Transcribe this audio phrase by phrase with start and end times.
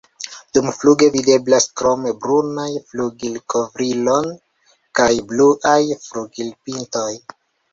[0.57, 4.25] Dumfluge videblas krome brunaj flugilkovriloj
[5.01, 7.09] kaj bluaj flugilpintoj.